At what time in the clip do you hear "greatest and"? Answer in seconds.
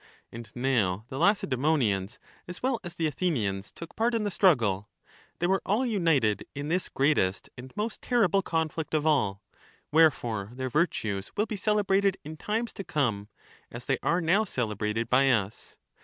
6.89-7.71